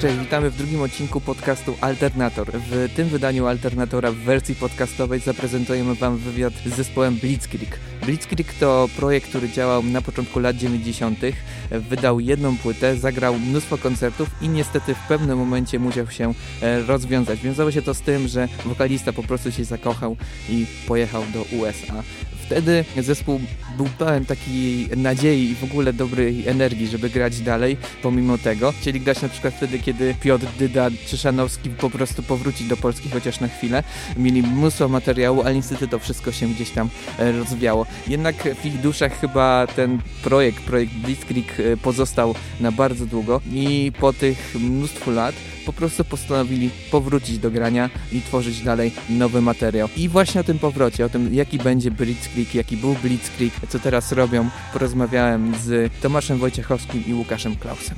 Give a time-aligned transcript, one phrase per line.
[0.00, 2.52] Cześć, witamy w drugim odcinku podcastu Alternator.
[2.52, 7.78] W tym wydaniu Alternatora w wersji podcastowej zaprezentujemy Wam wywiad z zespołem Blitzkrieg.
[8.06, 11.18] Blitzkrieg to projekt, który działał na początku lat 90.
[11.70, 17.40] Wydał jedną płytę, zagrał mnóstwo koncertów i niestety w pewnym momencie musiał się e, rozwiązać.
[17.40, 20.16] Wiązało się to z tym, że wokalista po prostu się zakochał
[20.48, 22.02] i pojechał do USA.
[22.50, 23.40] Wtedy zespół
[23.76, 28.72] był pełen takiej nadziei i w ogóle dobrej energii, żeby grać dalej, pomimo tego.
[28.72, 33.10] Chcieli grać na przykład wtedy, kiedy Piotr Dyda czy Szanowski po prostu powrócić do Polski
[33.10, 33.82] chociaż na chwilę.
[34.16, 37.86] Mieli mnóstwo materiału, ale niestety to wszystko się gdzieś tam e, rozwiało.
[38.08, 43.92] Jednak w ich duszach chyba ten projekt, projekt Blitzkrieg e, pozostał na bardzo długo i
[44.00, 45.34] po tych mnóstwu lat
[45.72, 49.88] po prostu postanowili powrócić do grania i tworzyć dalej nowy materiał.
[49.96, 54.12] I właśnie o tym powrocie, o tym jaki będzie Blitzkrieg, jaki był Blitzkrieg, co teraz
[54.12, 57.96] robią, porozmawiałem z Tomaszem Wojciechowskim i Łukaszem Klausem.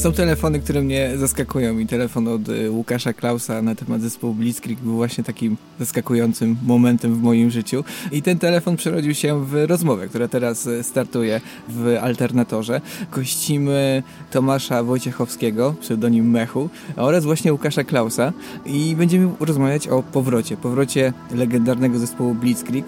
[0.00, 4.78] Są telefony, które mnie zaskakują i telefon od y, Łukasza Klausa na temat zespołu Blitzkrieg
[4.78, 7.84] był właśnie takim zaskakującym momentem w moim życiu.
[8.12, 12.80] I ten telefon przerodził się w rozmowę, która teraz y, startuje w Alternatorze.
[13.12, 18.32] Gościmy Tomasza Wojciechowskiego, pseudonim Mechu, oraz właśnie Łukasza Klausa
[18.66, 22.84] i będziemy rozmawiać o powrocie, powrocie legendarnego zespołu Blitzkrieg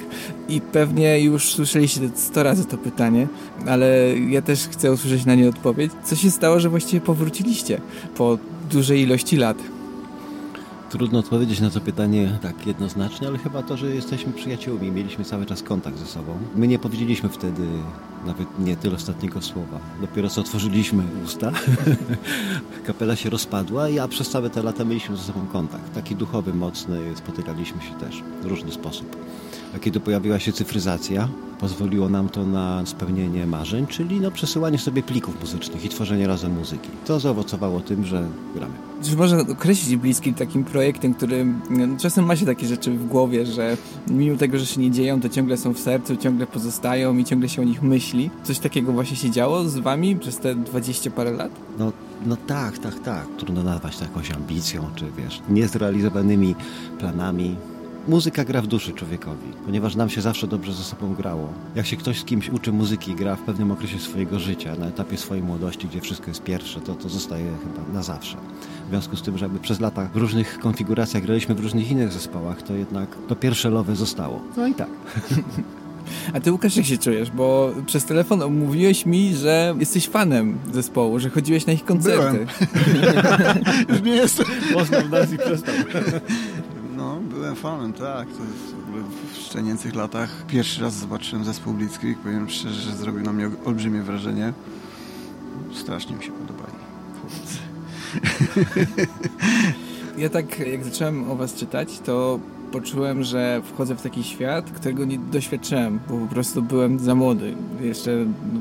[0.48, 3.28] i pewnie już słyszeliście 100 razy to pytanie,
[3.66, 5.92] ale ja też chcę usłyszeć na nie odpowiedź.
[6.04, 7.80] Co się stało, że właściwie powróciliście
[8.16, 8.38] po
[8.70, 9.58] dużej ilości lat?
[10.90, 15.46] Trudno odpowiedzieć na to pytanie tak jednoznacznie, ale chyba to, że jesteśmy przyjaciółmi, mieliśmy cały
[15.46, 16.38] czas kontakt ze sobą.
[16.56, 17.62] My nie powiedzieliśmy wtedy
[18.26, 19.80] nawet nie tyle ostatniego słowa.
[20.00, 21.52] Dopiero co otworzyliśmy usta,
[22.86, 25.94] kapela się rozpadła, a przez całe te lata mieliśmy ze sobą kontakt.
[25.94, 29.16] Taki duchowy, mocny, spotykaliśmy się też w różny sposób.
[29.76, 31.28] A kiedy pojawiła się cyfryzacja,
[31.62, 36.52] pozwoliło nam to na spełnienie marzeń, czyli no, przesyłanie sobie plików muzycznych i tworzenie razem
[36.52, 36.88] muzyki.
[37.06, 38.74] To zaowocowało tym, że gramy.
[39.02, 43.46] Czy można określić Bliski takim projektem, który no, czasem ma się takie rzeczy w głowie,
[43.46, 43.76] że
[44.10, 47.48] mimo tego, że się nie dzieją, to ciągle są w sercu, ciągle pozostają i ciągle
[47.48, 48.11] się o nich myśli.
[48.42, 51.50] Coś takiego właśnie się działo z wami przez te 20 parę lat?
[51.78, 51.92] No,
[52.26, 53.26] no tak, tak, tak.
[53.38, 56.54] Trudno nazwać to jakąś ambicją, czy wiesz, niezrealizowanymi
[56.98, 57.56] planami
[58.08, 61.48] muzyka gra w duszy człowiekowi, ponieważ nam się zawsze dobrze ze sobą grało.
[61.74, 65.16] Jak się ktoś z kimś uczy muzyki, gra w pewnym okresie swojego życia, na etapie
[65.16, 68.36] swojej młodości, gdzie wszystko jest pierwsze, to to zostaje chyba na zawsze.
[68.86, 72.62] W związku z tym, że przez lata w różnych konfiguracjach graliśmy w różnych innych zespołach,
[72.62, 74.40] to jednak to pierwsze lowe zostało.
[74.56, 74.88] No i tak.
[76.32, 77.30] A ty Łukasz, jak się czujesz?
[77.30, 82.46] Bo przez telefon mówiłeś mi, że jesteś fanem zespołu, że chodziłeś na ich koncerty.
[83.88, 84.46] Już nie jestem.
[84.74, 85.74] Można w nas i przestał.
[87.42, 88.28] byłem fanem, tak.
[88.28, 89.02] To jest w ogóle
[89.32, 90.46] w szczenięcych latach.
[90.46, 92.18] Pierwszy raz zobaczyłem zespół Blitzkrieg.
[92.18, 94.52] Powiem szczerze, że zrobił na mnie olbrzymie wrażenie.
[95.74, 96.72] Strasznie mi się podobali.
[100.18, 102.40] Ja tak, jak zacząłem o was czytać, to
[102.72, 107.54] poczułem, że wchodzę w taki świat, którego nie doświadczyłem, bo po prostu byłem za młody.
[107.80, 108.10] Jeszcze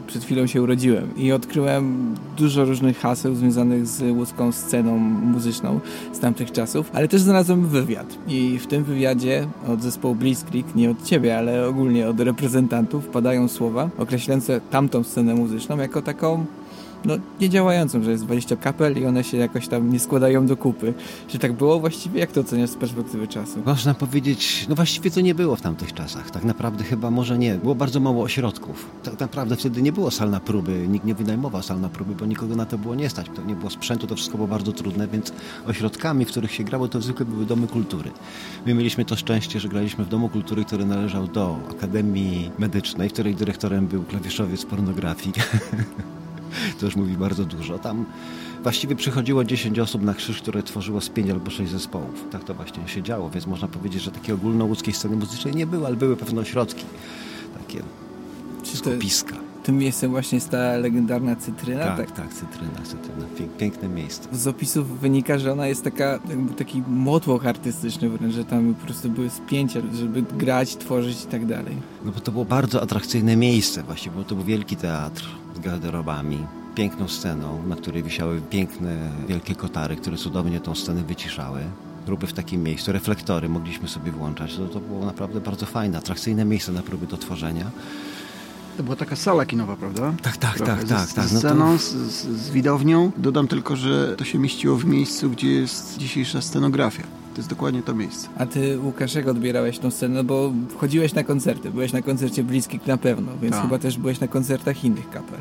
[0.07, 5.79] przed chwilą się urodziłem i odkryłem dużo różnych haseł związanych z łódzką sceną muzyczną
[6.13, 10.91] z tamtych czasów, ale też znalazłem wywiad i w tym wywiadzie od zespołu Blitzkrieg, nie
[10.91, 16.45] od ciebie, ale ogólnie od reprezentantów padają słowa określające tamtą scenę muzyczną jako taką
[17.05, 20.93] no, niedziałającą, że jest 20 kapel i one się jakoś tam nie składają do kupy.
[21.27, 22.19] Czy tak było właściwie?
[22.19, 23.59] Jak to oceniasz z perspektywy czasu?
[23.65, 26.31] Można powiedzieć, no właściwie to nie było w tamtych czasach.
[26.31, 27.55] Tak naprawdę chyba może nie.
[27.55, 28.89] Było bardzo mało ośrodków.
[29.03, 32.25] Tak naprawdę wtedy nie było sal na próby, nikt nie wynajmował sal na próby, bo
[32.25, 33.27] nikogo na to było nie stać.
[33.35, 35.33] To nie było sprzętu, to wszystko było bardzo trudne, więc
[35.67, 38.11] ośrodkami, w których się grało, to zwykle były domy kultury.
[38.65, 43.13] My mieliśmy to szczęście, że graliśmy w domu kultury, który należał do Akademii Medycznej, w
[43.13, 45.33] której dyrektorem był klawiszowiec pornografii.
[46.79, 47.79] to już mówi bardzo dużo.
[47.79, 48.05] Tam
[48.63, 52.25] właściwie przychodziło 10 osób na krzyż, które tworzyło z 5 albo 6 zespołów.
[52.31, 55.87] Tak to właśnie się działo, więc można powiedzieć, że takiej ogólnołódzkiej sceny muzycznej nie było,
[55.87, 56.85] ale były pewne ośrodki,
[57.57, 57.83] takie
[58.63, 59.50] skupiska.
[59.63, 61.83] Tym miejscem właśnie jest ta legendarna cytryna?
[61.83, 63.25] Tak, tak, tak cytryna, cytryna.
[63.57, 64.29] Piękne miejsce.
[64.31, 68.85] Z opisów wynika, że ona jest taka, jakby taki motłoch artystyczny wręcz, że tam po
[68.85, 71.75] prostu były spięcia, żeby grać, tworzyć i tak dalej.
[72.05, 75.25] No bo to było bardzo atrakcyjne miejsce właściwie, bo to był wielki teatr
[75.55, 76.37] z garderobami,
[76.75, 81.59] piękną sceną, na której wisiały piękne, wielkie kotary, które cudownie tą scenę wyciszały.
[82.05, 84.55] Próby w takim miejscu, reflektory mogliśmy sobie włączać.
[84.55, 87.71] To, to było naprawdę bardzo fajne, atrakcyjne miejsce na próby do tworzenia.
[88.77, 90.13] To była taka sala kinowa, prawda?
[90.21, 91.09] Tak, tak, Trochę tak, tak.
[91.09, 91.25] Z, tak.
[91.25, 91.77] Z sceną, no to...
[91.77, 93.11] z, z, widownią.
[93.17, 97.03] Dodam tylko, że to się mieściło w miejscu, gdzie jest dzisiejsza scenografia.
[97.33, 98.27] To jest dokładnie to miejsce.
[98.37, 100.15] A ty, Łukasz, jak odbierałeś tą scenę?
[100.15, 101.71] No bo chodziłeś na koncerty.
[101.71, 103.63] Byłeś na koncercie Bliskich na pewno, więc tak.
[103.63, 105.39] chyba też byłeś na koncertach innych kapel.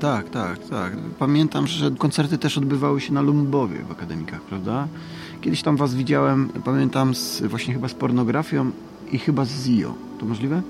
[0.00, 0.92] Tak, tak, tak.
[1.18, 4.88] Pamiętam, że koncerty też odbywały się na Lumbowie w akademikach, prawda?
[5.40, 8.70] Kiedyś tam was widziałem, pamiętam, z, właśnie chyba z pornografią
[9.12, 9.94] i chyba z Zio.
[10.20, 10.62] To możliwe?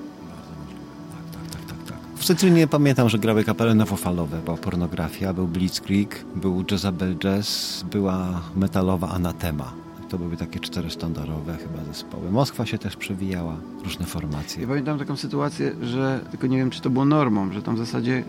[2.25, 8.41] W Cytrynie pamiętam, że grały kapele nowofalowe, była pornografia, był Blitzkrieg, był Jezabel Jazz, była
[8.57, 9.73] metalowa Anatema.
[10.09, 12.31] To były takie cztery standardowe chyba zespoły.
[12.31, 14.63] Moskwa się też przewijała, różne formacje.
[14.63, 17.79] Ja pamiętam taką sytuację, że tylko nie wiem, czy to było normą, że tam w
[17.79, 18.25] zasadzie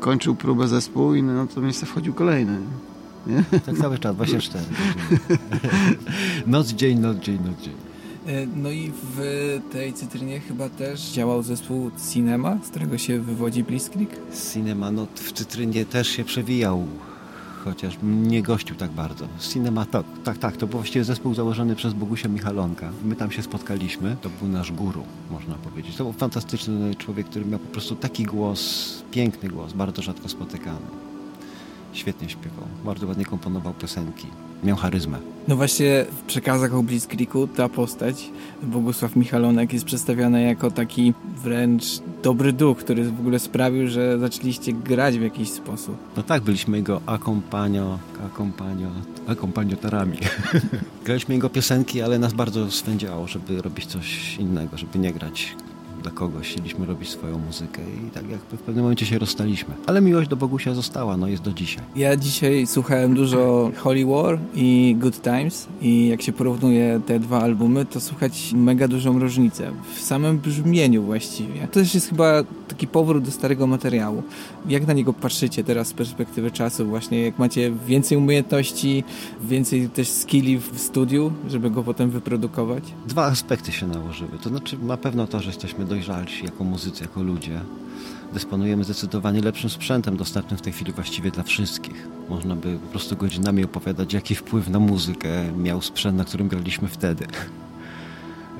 [0.00, 2.58] kończył próbę zespół i na to miejsce wchodził kolejny.
[3.26, 3.44] Nie?
[3.66, 4.64] Tak cały czas, 24
[6.46, 7.91] Noc, dzień, noc, dzień, noc, dzień.
[8.26, 13.64] E, no i w tej cytrynie chyba też działał zespół Cinema, z którego się wywodzi
[13.64, 14.10] Blitzkrieg?
[14.52, 16.86] Cinema, no w cytrynie też się przewijał,
[17.64, 19.28] chociaż nie gościł tak bardzo.
[19.40, 22.90] Cinema, tak, tak, tak, to był właściwie zespół założony przez Bogusia Michalonka.
[23.04, 25.96] My tam się spotkaliśmy, to był nasz guru, można powiedzieć.
[25.96, 30.86] To był fantastyczny człowiek, który miał po prostu taki głos, piękny głos, bardzo rzadko spotykany.
[31.92, 32.64] Świetnie śpiewał.
[32.84, 34.26] Bardzo ładnie komponował piosenki.
[34.62, 35.18] Miał charyzmę.
[35.48, 38.30] No właśnie w przekazach o Blitzkriegu ta postać,
[38.62, 41.84] Bogusław Michalonek, jest przedstawiana jako taki wręcz
[42.22, 45.96] dobry duch, który w ogóle sprawił, że zaczęliście grać w jakiś sposób.
[46.16, 48.88] No tak, byliśmy jego akompanio, akompanio,
[49.26, 50.18] akompaniotorami.
[51.04, 55.56] Graliśmy jego piosenki, ale nas bardzo swędziało, żeby robić coś innego, żeby nie grać
[56.02, 59.74] dla kogoś, chcieliśmy robić swoją muzykę i tak jakby w pewnym momencie się rozstaliśmy.
[59.86, 61.84] Ale miłość do Bogusia została, no jest do dzisiaj.
[61.96, 67.40] Ja dzisiaj słuchałem dużo Holy War i Good Times i jak się porównuje te dwa
[67.40, 71.60] albumy, to słuchać mega dużą różnicę w samym brzmieniu właściwie.
[71.60, 74.22] To też jest chyba taki powrót do starego materiału.
[74.68, 79.04] Jak na niego patrzycie teraz z perspektywy czasu właśnie, jak macie więcej umiejętności,
[79.44, 82.84] więcej też skilli w studiu, żeby go potem wyprodukować?
[83.06, 84.38] Dwa aspekty się nałożyły.
[84.42, 87.60] To znaczy na pewno to, że jesteśmy dojrzalsi jako muzycy, jako ludzie.
[88.32, 92.08] Dysponujemy zdecydowanie lepszym sprzętem, dostępnym w tej chwili właściwie dla wszystkich.
[92.28, 96.88] Można by po prostu godzinami opowiadać, jaki wpływ na muzykę miał sprzęt, na którym graliśmy
[96.88, 97.26] wtedy.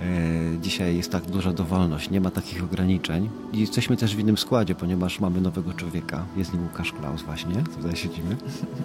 [0.02, 3.30] E, dzisiaj jest tak duża dowolność, nie ma takich ograniczeń.
[3.52, 6.24] I jesteśmy też w innym składzie, ponieważ mamy nowego człowieka.
[6.36, 8.36] Jest nim Łukasz Klaus właśnie, tutaj siedzimy.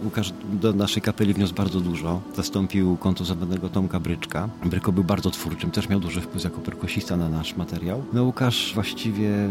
[0.03, 2.21] Łukasz do naszej kapeli wniósł bardzo dużo.
[2.35, 4.49] Zastąpił kontuzjowanego Tomka Bryczka.
[4.65, 8.03] Bryko był bardzo twórczym, też miał duży wpływ jako perkusista na nasz materiał.
[8.13, 9.49] No Łukasz właściwie,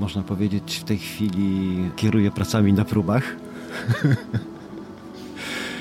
[0.00, 3.36] można powiedzieć, w tej chwili kieruje pracami na próbach.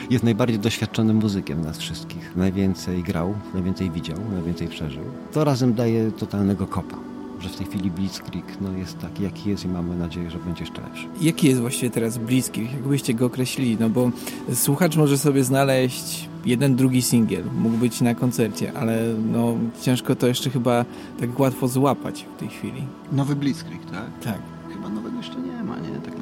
[0.10, 2.36] jest najbardziej doświadczonym muzykiem nas wszystkich.
[2.36, 5.04] Najwięcej grał, najwięcej widział, najwięcej przeżył.
[5.34, 7.10] To razem daje totalnego kopa
[7.42, 10.64] że w tej chwili Blitzkrieg no, jest taki, jaki jest i mamy nadzieję, że będzie
[10.64, 11.08] jeszcze lepszy.
[11.22, 12.74] Jaki jest właściwie teraz Blitzkrieg?
[12.74, 13.78] Jakbyście go określili?
[13.80, 14.12] No bo
[14.54, 20.28] słuchacz może sobie znaleźć jeden, drugi singiel, mógł być na koncercie, ale no, ciężko to
[20.28, 20.86] jeszcze chyba
[21.20, 22.84] tak łatwo złapać w tej chwili.
[23.12, 24.20] Nowy Blitzkrieg, tak?
[24.24, 24.40] Tak.
[24.74, 25.90] Chyba nowego jeszcze nie ma, nie?
[25.90, 26.19] Tak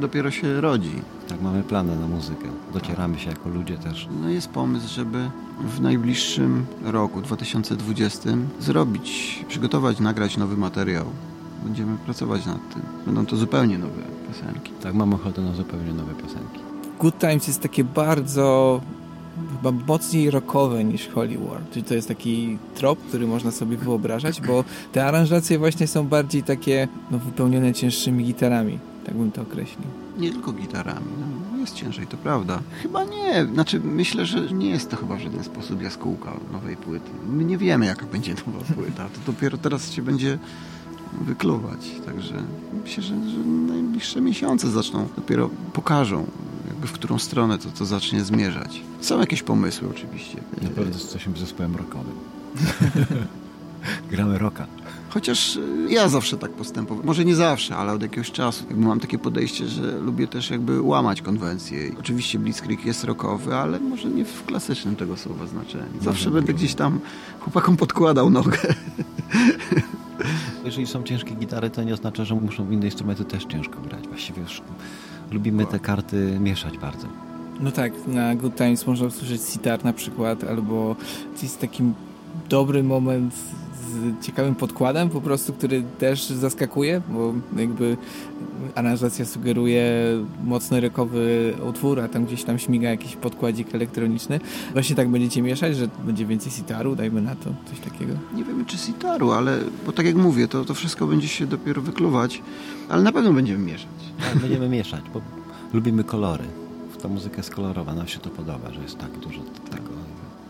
[0.00, 1.02] dopiero się rodzi.
[1.28, 2.48] Tak, mamy plany na muzykę.
[2.72, 4.08] Docieramy się jako ludzie też.
[4.22, 11.04] No jest pomysł, żeby w najbliższym roku, 2020, zrobić, przygotować, nagrać nowy materiał.
[11.64, 12.82] Będziemy pracować nad tym.
[13.06, 14.72] Będą to zupełnie nowe piosenki.
[14.82, 16.60] Tak, mam ochotę na zupełnie nowe piosenki.
[17.00, 18.80] Good Times jest takie bardzo
[19.56, 21.60] chyba mocniej rockowe niż Holy War.
[21.72, 26.42] Czyli to jest taki trop, który można sobie wyobrażać, bo te aranżacje właśnie są bardziej
[26.42, 28.78] takie no, wypełnione cięższymi gitarami.
[29.06, 29.86] Tak bym to określił.
[30.18, 31.06] Nie tylko gitarami.
[31.52, 32.60] No, jest ciężej, to prawda.
[32.82, 33.46] Chyba nie.
[33.54, 37.10] Znaczy, myślę, że nie jest to chyba w żaden sposób jaskółka nowej płyty.
[37.28, 39.04] My nie wiemy, jaka będzie nowa płyta.
[39.04, 40.38] To dopiero teraz się będzie
[41.20, 41.90] wykluwać.
[42.06, 42.34] Także
[42.82, 43.38] myślę, że, że
[43.72, 46.26] najbliższe miesiące zaczną, dopiero pokażą,
[46.68, 48.80] jakby w którą stronę to, to zacznie zmierzać.
[49.00, 50.40] Są jakieś pomysły oczywiście.
[50.62, 52.14] Na pewno jesteśmy zespołem rockowym.
[54.10, 54.66] Gramy rocka.
[55.14, 57.06] Chociaż y, ja zawsze tak postępowałem.
[57.06, 58.64] Może nie zawsze, ale od jakiegoś czasu.
[58.68, 61.78] Jakby mam takie podejście, że lubię też jakby łamać konwencje.
[62.00, 66.02] Oczywiście Blitzkrieg jest rockowy, ale może nie w klasycznym tego słowa znaczeniu.
[66.02, 67.00] Zawsze będę gdzieś tam
[67.40, 68.58] chłopakom podkładał nogę.
[70.64, 74.08] Jeżeli są ciężkie gitary, to nie oznacza, że muszą inne instrumenty też ciężko grać.
[74.08, 74.62] Właściwie już
[75.32, 77.06] lubimy te karty mieszać bardzo.
[77.60, 80.96] No tak, na Good Times można usłyszeć sitar na przykład, albo
[81.42, 81.82] jest taki
[82.48, 83.34] dobry moment
[83.84, 87.96] z ciekawym podkładem po prostu, który też zaskakuje, bo jakby
[88.74, 89.84] aranżacja sugeruje
[90.44, 94.40] mocno rekowy utwór, a tam gdzieś tam śmiga jakiś podkładzik elektroniczny.
[94.72, 98.12] Właśnie tak będziecie mieszać, że będzie więcej sitaru, dajmy na to, coś takiego?
[98.34, 101.82] Nie wiemy czy sitaru, ale, bo tak jak mówię, to, to wszystko będzie się dopiero
[101.82, 102.42] wykluwać,
[102.88, 103.88] ale na pewno będziemy mieszać.
[104.20, 105.20] Tak, będziemy mieszać, bo
[105.72, 106.44] lubimy kolory.
[107.02, 109.90] Ta muzyka jest kolorowa, nam się to podoba, że jest tak dużo tego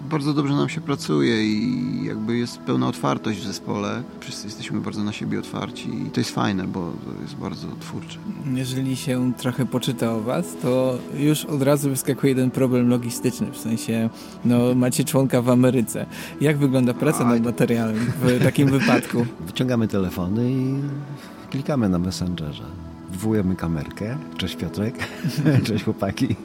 [0.04, 4.02] bardzo dobrze nam się pracuje i jakby jest pełna otwartość w zespole.
[4.20, 8.18] Wszyscy jesteśmy bardzo na siebie otwarci i to jest fajne, bo to jest bardzo twórcze.
[8.54, 13.58] Jeżeli się trochę poczyta o was, to już od razu wyskakuje jeden problem logistyczny, w
[13.58, 14.10] sensie
[14.44, 16.06] no, macie członka w Ameryce.
[16.40, 19.26] Jak wygląda praca nad materiałem w takim wypadku?
[19.46, 20.74] Wyciągamy telefony i
[21.50, 22.64] klikamy na Messengerze.
[23.12, 24.16] Wwołujemy kamerkę.
[24.36, 24.94] Cześć Piotrek.
[25.66, 26.36] Cześć chłopaki.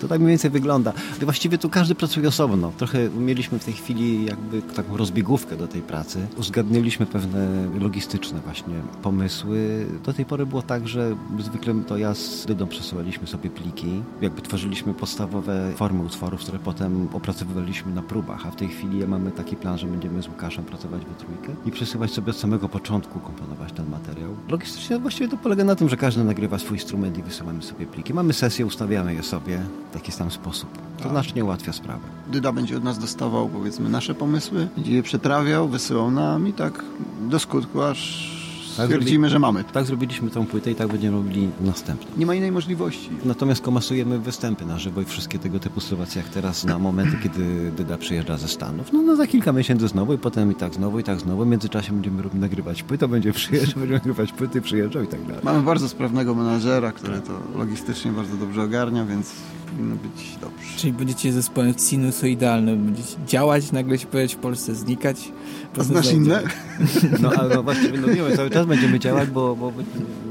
[0.00, 0.92] To tak mniej więcej wygląda.
[1.20, 2.72] Właściwie tu każdy pracuje osobno.
[2.76, 6.26] Trochę mieliśmy w tej chwili jakby taką rozbiegówkę do tej pracy.
[6.36, 9.86] Uzgadniliśmy pewne logistyczne właśnie pomysły.
[10.04, 14.02] Do tej pory było tak, że zwykle to ja z Dydą przesyłaliśmy sobie pliki.
[14.20, 18.46] Jakby tworzyliśmy podstawowe formy utworów, które potem opracowywaliśmy na próbach.
[18.46, 21.70] A w tej chwili mamy taki plan, że będziemy z Łukaszem pracować we trójkę i
[21.70, 24.36] przesyłać sobie od samego początku komponować ten materiał.
[24.48, 28.14] Logistycznie właściwie to polega na tym, że każdy nagrywa swój instrument i wysyłamy sobie pliki.
[28.14, 30.68] Mamy sesję, ustawiamy je sobie w taki sam sposób.
[30.96, 31.12] To tak.
[31.12, 32.00] znacznie ułatwia sprawę.
[32.32, 36.84] Dyda będzie od nas dostawał, powiedzmy, nasze pomysły, będzie je przetrawiał, wysyłał nam i tak
[37.20, 38.35] do skutku, aż
[38.84, 39.64] stwierdzimy, że mamy.
[39.64, 42.06] Tak zrobiliśmy tą płytę i tak będziemy robili następną.
[42.16, 43.10] Nie ma innej możliwości.
[43.24, 47.72] Natomiast komasujemy występy na żywo i wszystkie tego typu sytuacje, jak teraz na momenty, kiedy
[47.76, 48.92] Dyda przyjeżdża ze Stanów.
[48.92, 51.44] No, no za kilka miesięcy znowu i potem i tak znowu i tak znowu.
[51.44, 55.40] W międzyczasie będziemy robić, nagrywać płytę, będzie przyjeżdżał, będziemy nagrywać płyty, przyjeżdżał i tak dalej.
[55.42, 59.32] Mamy bardzo sprawnego menadżera, który to logistycznie bardzo dobrze ogarnia, więc
[59.70, 60.76] powinno być dobrze.
[60.76, 65.32] Czyli będziecie zespołem sinusoidalnym, będziecie działać, nagle się pojawiać w Polsce, znikać.
[65.78, 66.42] A znasz inne?
[67.22, 69.72] No ale no właściwie no cały czas będziemy działać, bo, bo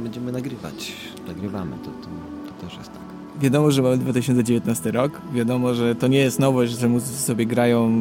[0.03, 0.93] będziemy nagrywać.
[1.27, 2.07] Nagrywamy, to, to,
[2.47, 3.01] to też jest tak.
[3.41, 7.91] Wiadomo, że mamy 2019 rok, wiadomo, że to nie jest nowość, że muzycy sobie grają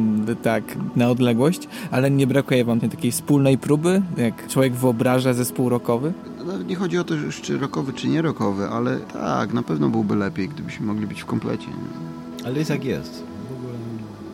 [0.43, 0.63] tak
[0.95, 6.13] na odległość, ale nie brakuje wam tej takiej wspólnej próby, jak człowiek wyobraża zespół rockowy?
[6.45, 10.15] No, nie chodzi o to, czy rockowy, czy nie rockowy, ale tak, na pewno byłby
[10.15, 11.67] lepiej, gdybyśmy mogli być w komplecie.
[11.67, 12.45] Nie?
[12.45, 13.23] Ale jest jak jest.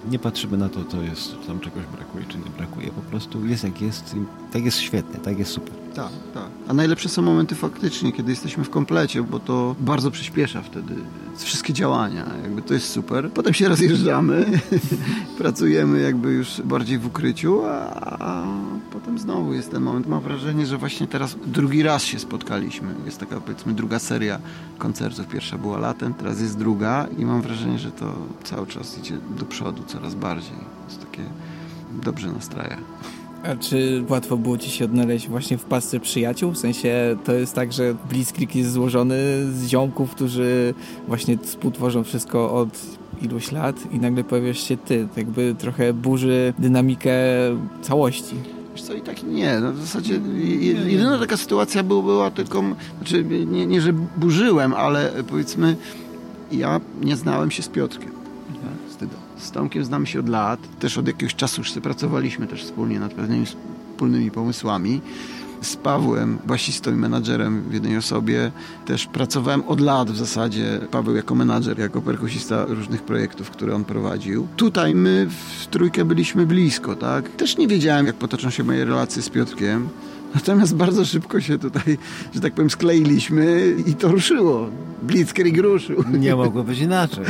[0.10, 2.91] Nie patrzymy na to, to jest, czy tam czegoś brakuje, czy nie brakuje.
[2.91, 4.17] Po prostu jest jak jest i
[4.53, 5.74] tak jest świetnie, tak jest super.
[5.95, 6.50] Tak, tak.
[6.67, 10.95] A najlepsze są momenty faktycznie, kiedy jesteśmy w komplecie, bo to bardzo przyspiesza wtedy
[11.38, 12.25] wszystkie działania.
[12.43, 13.31] Jakby to jest super.
[13.31, 14.45] Potem się rozjeżdżamy,
[15.38, 18.43] pracujemy jakby już bardziej w ukryciu, a, a
[18.91, 20.07] potem znowu jest ten moment.
[20.07, 22.88] Mam wrażenie, że właśnie teraz drugi raz się spotkaliśmy.
[23.05, 24.39] Jest taka powiedzmy druga seria
[24.77, 25.27] koncertów.
[25.27, 29.45] Pierwsza była latem, teraz jest druga i mam wrażenie, że to cały czas idzie do
[29.45, 30.57] przodu coraz bardziej.
[30.88, 31.24] Jest takie
[32.03, 32.77] dobrze nastraja.
[33.43, 36.51] A czy łatwo było ci się odnaleźć właśnie w pasce przyjaciół?
[36.51, 39.15] W sensie to jest tak, że Blitzkrieg jest złożony
[39.53, 40.74] z ziomków, którzy
[41.07, 42.69] właśnie współtworzą wszystko od
[43.21, 45.07] iluś lat i nagle pojawiasz się ty.
[45.13, 47.13] To jakby trochę burzy dynamikę
[47.81, 48.36] całości.
[48.74, 49.60] Wiesz co, i tak nie.
[49.60, 50.19] No w zasadzie
[50.88, 52.63] jedyna taka sytuacja była, była tylko,
[52.98, 55.75] znaczy nie, nie, że burzyłem, ale powiedzmy
[56.51, 58.20] ja nie znałem się z Piotrkiem.
[59.41, 60.60] Z Tomkiem znamy się od lat.
[60.79, 65.01] Też od jakiegoś czasu już pracowaliśmy też wspólnie nad pewnymi wspólnymi pomysłami.
[65.62, 68.51] Z Pawłem, basistą i menadżerem w jednej osobie,
[68.86, 70.80] też pracowałem od lat w zasadzie.
[70.91, 74.47] Paweł jako menadżer, jako perkusista różnych projektów, które on prowadził.
[74.58, 75.27] Tutaj my
[75.60, 77.30] w trójkę byliśmy blisko, tak?
[77.30, 79.89] Też nie wiedziałem, jak potoczą się moje relacje z Piotrkiem.
[80.36, 81.98] Natomiast bardzo szybko się tutaj,
[82.34, 84.67] że tak powiem, skleiliśmy i to ruszyło.
[85.02, 86.04] Blitzkrieg ruszył.
[86.20, 87.26] Nie mogło być inaczej.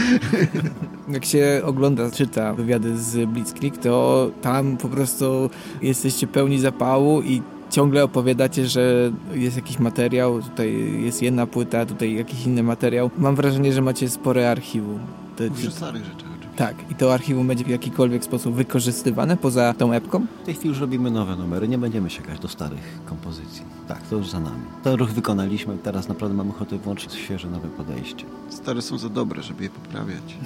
[1.14, 5.50] Jak się ogląda, czyta wywiady z Blitzkrieg, to tam po prostu
[5.82, 12.16] jesteście pełni zapału i ciągle opowiadacie, że jest jakiś materiał, tutaj jest jedna płyta, tutaj
[12.16, 13.10] jakiś inny materiał.
[13.18, 15.00] Mam wrażenie, że macie spore archiwum.
[15.38, 16.31] Dużo starych rzeczy.
[16.62, 20.26] Tak, i to archiwum będzie w jakikolwiek sposób wykorzystywane poza tą epką?
[20.44, 23.64] W tej chwili już robimy nowe numery, nie będziemy sięgać do starych kompozycji.
[23.88, 24.62] Tak, to już za nami.
[24.84, 28.26] Ten ruch wykonaliśmy, teraz naprawdę mamy ochotę włączyć świeże, nowe podejście.
[28.50, 30.38] Stare są za dobre, żeby je poprawiać.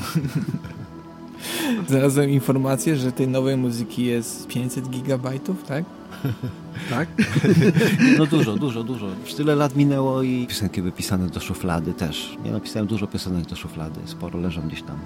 [1.89, 5.85] Znalazłem informację, że tej nowej muzyki jest 500 gigabajtów, tak?
[6.89, 7.07] tak?
[8.17, 9.07] No dużo, dużo, dużo.
[9.23, 12.37] Już tyle lat minęło i piosenki wypisane do szuflady też.
[12.45, 14.97] Ja napisałem dużo piosenek do szuflady, sporo leżą gdzieś tam.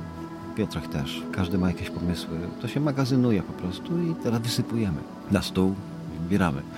[0.59, 1.23] Piotrek też.
[1.31, 2.37] Każdy ma jakieś pomysły.
[2.61, 4.97] To się magazynuje po prostu i teraz wysypujemy
[5.31, 5.75] na stół
[6.23, 6.61] wybieramy.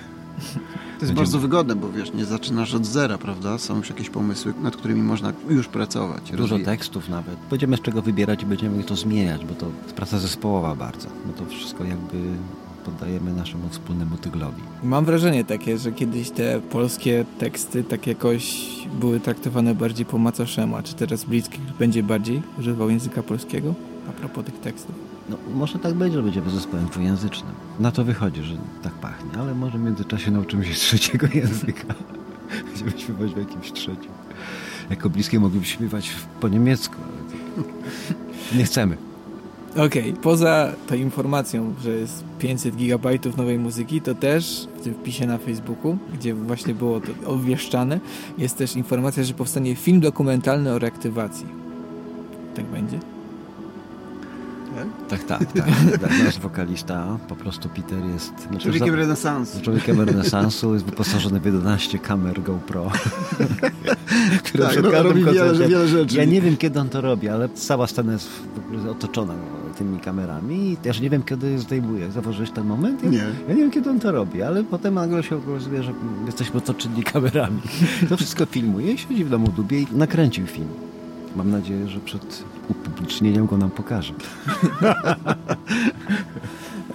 [1.02, 1.16] To jest Będziemy...
[1.16, 3.58] bardzo wygodne, bo wiesz, nie zaczynasz od zera, prawda?
[3.58, 6.32] Są już jakieś pomysły, nad którymi można już pracować.
[6.32, 6.66] Dużo rozwijać.
[6.66, 7.36] tekstów nawet.
[7.50, 11.08] Będziemy z czego wybierać i będziemy to zmieniać, bo to jest praca zespołowa bardzo.
[11.28, 12.18] No to wszystko jakby
[12.86, 14.62] poddajemy naszemu wspólnemu tyglowi.
[14.84, 20.76] Mam wrażenie takie, że kiedyś te polskie teksty tak jakoś były traktowane bardziej po macoszemu,
[20.76, 23.74] a czy teraz Blitzkrieg będzie bardziej używał języka polskiego
[24.10, 24.96] a propos tych tekstów?
[25.30, 27.54] No, może tak będzie, że będziemy zespołem dwujęzycznym.
[27.80, 31.94] Na to wychodzi, że tak pachnie, ale może w międzyczasie nauczymy się trzeciego języka.
[32.68, 34.12] Będziemy śpiewać w jakimś trzecim.
[34.90, 37.68] Jako bliskie moglibyśmy śpiewać po niemiecku, ale
[38.58, 39.11] nie chcemy.
[39.72, 40.14] Okej, okay.
[40.22, 45.38] poza tą informacją, że jest 500 gigabajtów nowej muzyki, to też w tym wpisie na
[45.38, 48.00] Facebooku, gdzie właśnie było to obwieszczane,
[48.38, 51.46] jest też informacja, że powstanie film dokumentalny o reaktywacji.
[52.56, 53.00] Tak będzie?
[55.10, 55.52] Tak, tak, tak.
[56.02, 56.12] tak.
[56.26, 58.34] Nasz wokalista, po prostu Peter jest...
[58.52, 58.96] No, człowiekiem za...
[58.96, 59.62] renesansu.
[59.62, 62.92] Człowiekiem renesansu, jest wyposażony w 11 kamer GoPro.
[64.44, 66.18] które tak, no, robi wiele, wiele rzeczy.
[66.18, 69.34] Ja nie wiem, kiedy on to robi, ale cała scena jest w ogóle otoczona
[69.72, 72.12] tymi kamerami i też nie wiem, kiedy zdejmuje.
[72.12, 73.04] Zauważyłeś ten moment?
[73.04, 73.18] Ja, nie.
[73.48, 75.94] Ja nie wiem, kiedy on to robi, ale potem nagle się okazuje, że
[76.26, 77.62] jesteśmy otoczeni kamerami.
[78.10, 80.68] To wszystko filmuje i siedzi w domu Dubie i nakręcił film.
[81.36, 84.14] Mam nadzieję, że przed upublicznieniem go nam pokaże.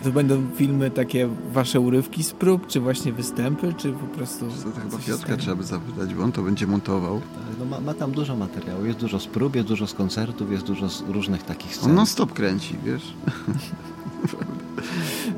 [0.05, 4.47] To będą filmy takie wasze urywki z prób, czy właśnie występy, czy po prostu...
[4.47, 7.21] To, to chyba Piotrka trzeba by zapytać, bo on to będzie montował.
[7.21, 10.53] Tak, no ma, ma, tam dużo materiału, jest dużo z prób, jest dużo z koncertów,
[10.53, 11.91] jest dużo z różnych takich scen.
[11.91, 13.13] On non stop kręci, wiesz?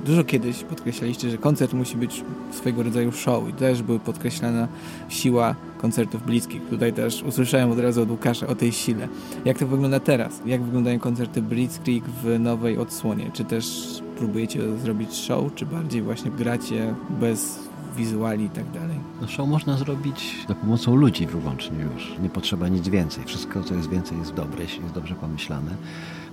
[0.06, 4.68] Dużo kiedyś podkreślaliście, że koncert musi być swojego rodzaju show i też były podkreślana
[5.08, 6.62] siła koncertów bliskich.
[6.70, 9.08] Tutaj też usłyszałem od razu od Łukasza o tej sile.
[9.44, 10.40] Jak to wygląda teraz?
[10.46, 13.30] Jak wyglądają koncerty Blitzkrieg w nowej odsłonie?
[13.32, 17.58] Czy też próbujecie zrobić show, czy bardziej właśnie gracie bez
[17.96, 18.96] wizuali i tak dalej?
[19.20, 22.14] No show można zrobić za pomocą ludzi wyłącznie już.
[22.22, 23.24] Nie potrzeba nic więcej.
[23.24, 25.70] Wszystko, co jest więcej, jest dobre, jeśli jest dobrze pomyślane.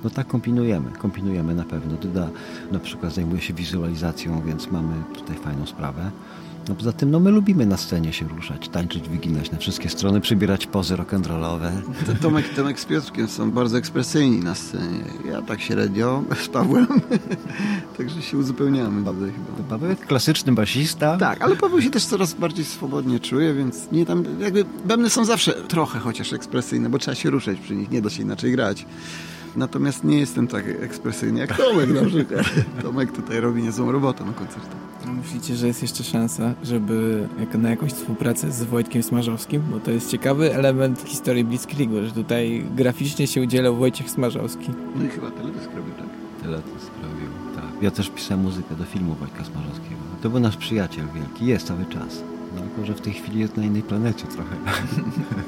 [0.05, 0.91] No tak kombinujemy.
[0.91, 1.97] Kombinujemy na pewno.
[1.97, 2.29] Dyda
[2.71, 6.11] na przykład zajmuje się wizualizacją, więc mamy tutaj fajną sprawę.
[6.69, 10.21] No poza tym, no my lubimy na scenie się ruszać, tańczyć, wyginać na wszystkie strony,
[10.21, 11.71] przybierać pozy rock'n'rollowe.
[12.21, 15.03] Tomek, Tomek z Piotrkiem są bardzo ekspresyjni na scenie.
[15.29, 16.87] Ja tak średnio z Pawłem.
[17.97, 19.69] Także się uzupełniamy tutaj chyba.
[19.69, 21.17] Paweł klasyczny basista.
[21.17, 25.25] Tak, ale Paweł się też coraz bardziej swobodnie czuje, więc nie tam, jakby bębny są
[25.25, 28.85] zawsze trochę chociaż ekspresyjne, bo trzeba się ruszać przy nich, nie da się inaczej grać.
[29.55, 32.45] Natomiast nie jestem tak ekspresyjny jak Tomek na przykład.
[32.83, 34.85] Tomek tutaj robi niezłą robotę na koncertach.
[35.05, 39.61] Myślicie, że jest jeszcze szansa, żeby na jakąś współpracę z Wojtkiem Smarzowskim?
[39.71, 44.69] Bo to jest ciekawy element historii Blitzkriegu, że tutaj graficznie się udzielał Wojciech Smarzowski.
[44.95, 46.07] No i chyba teledysk robił, tak?
[46.43, 47.81] Teledysk robił, tak.
[47.81, 50.01] Ja też pisałem muzykę do filmu Wojtka Smarzowskiego.
[50.21, 52.23] To był nasz przyjaciel wielki, jest cały czas.
[52.55, 54.55] No, tylko, że w tej chwili jest na innej planecie trochę.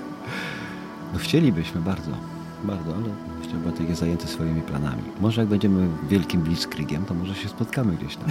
[1.13, 2.11] no chcielibyśmy bardzo,
[2.63, 3.03] bardzo, ale
[3.41, 5.01] jeszcze Wojtek jest zajęty swoimi planami.
[5.21, 8.29] Może jak będziemy wielkim blitzkriegiem, to może się spotkamy gdzieś tam.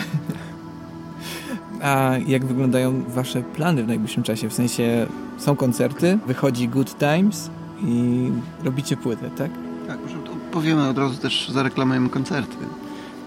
[1.82, 4.48] A jak wyglądają wasze plany w najbliższym czasie?
[4.48, 5.06] W sensie
[5.38, 7.50] są koncerty, wychodzi Good Times
[7.82, 8.30] i
[8.64, 9.50] robicie płytę, tak?
[9.88, 10.16] Tak, może
[10.52, 12.56] powiemy od razu też, zareklamujemy koncerty.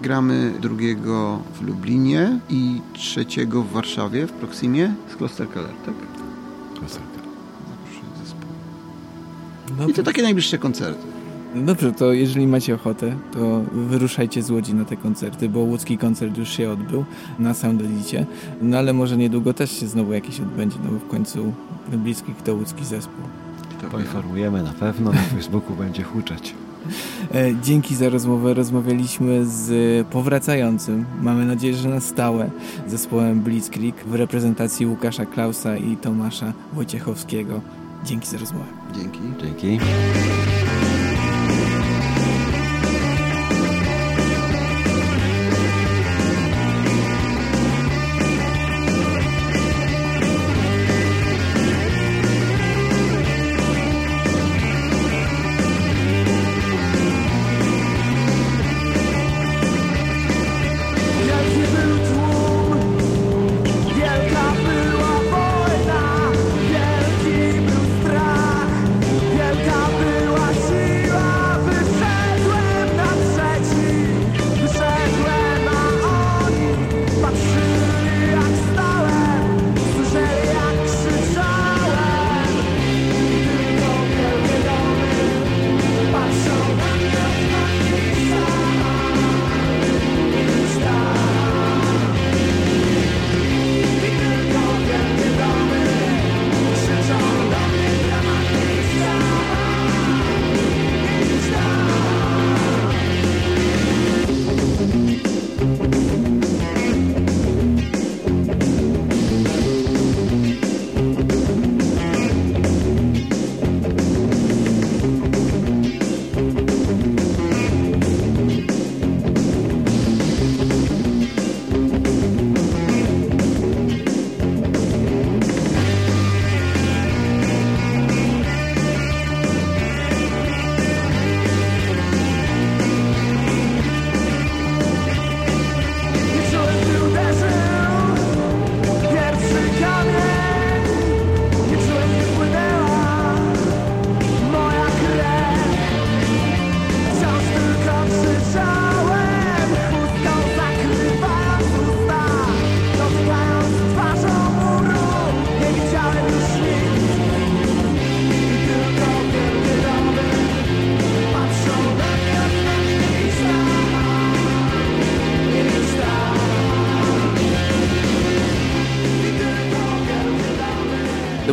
[0.01, 5.95] Gramy drugiego w Lublinie i trzeciego w Warszawie, w Proximie z Kloster Keller, tak?
[6.79, 7.01] Kloster
[9.87, 11.07] I to takie najbliższe koncerty.
[11.55, 15.97] No dobrze, to jeżeli macie ochotę, to wyruszajcie z Łodzi na te koncerty, bo łódzki
[15.97, 17.05] koncert już się odbył
[17.39, 18.25] na Soundelicie,
[18.61, 21.53] no ale może niedługo też się znowu jakiś odbędzie, no bo w końcu
[21.91, 23.23] bliski to łódzki zespół.
[23.91, 26.53] Poinformujemy na pewno, na Facebooku będzie huczeć.
[27.33, 28.53] E, dzięki za rozmowę.
[28.53, 32.49] Rozmawialiśmy z powracającym, mamy nadzieję, że na stałe,
[32.87, 37.61] zespołem Blitzkrieg w reprezentacji Łukasza Klausa i Tomasza Wojciechowskiego.
[38.03, 38.65] Dzięki za rozmowę.
[38.91, 39.19] Dzięki.
[39.41, 39.79] Dzięki.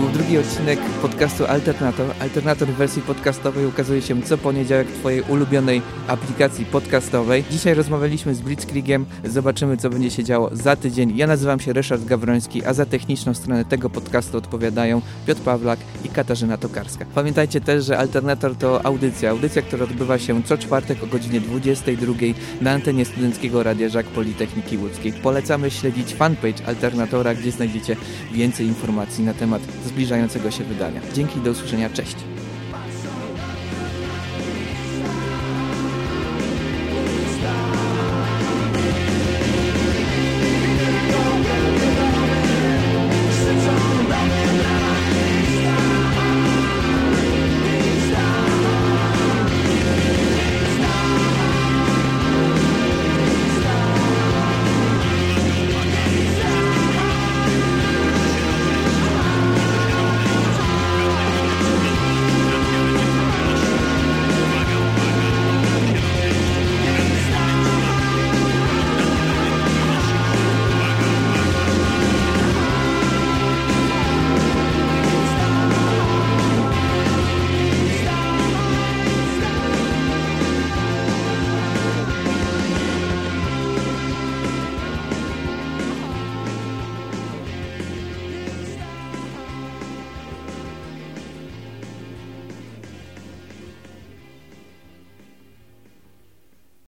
[0.00, 2.06] Był drugi odcinek podcastu Alternator.
[2.20, 7.44] Alternator w wersji podcastowej ukazuje się co poniedziałek w Twojej ulubionej aplikacji podcastowej.
[7.50, 9.06] Dzisiaj rozmawialiśmy z Blitzkriegiem.
[9.24, 11.16] Zobaczymy, co będzie się działo za tydzień.
[11.16, 16.08] Ja nazywam się Ryszard Gawroński, a za techniczną stronę tego podcastu odpowiadają Piotr Pawlak i
[16.08, 17.04] Katarzyna Tokarska.
[17.14, 19.30] Pamiętajcie też, że Alternator to audycja.
[19.30, 22.12] Audycja, która odbywa się co czwartek o godzinie 22
[22.60, 25.12] na antenie Studenckiego Radia Żak Politechniki Łódzkiej.
[25.12, 27.96] Polecamy śledzić fanpage Alternatora, gdzie znajdziecie
[28.32, 31.00] więcej informacji na temat zbliżającego się wydania.
[31.14, 32.16] Dzięki, do usłyszenia, cześć.